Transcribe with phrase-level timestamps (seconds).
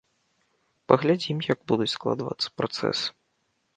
[0.91, 3.07] Паглядзім, як будуць складвацца працэсы.